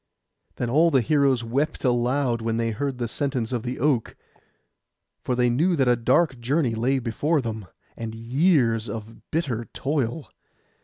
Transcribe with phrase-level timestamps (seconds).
[0.55, 4.15] Then all the heroes wept aloud when they heard the sentence of the oak;
[5.23, 10.27] for they knew that a dark journey lay before them, and years of bitter toil.